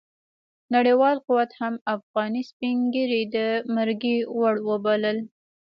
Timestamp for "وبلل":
4.69-5.17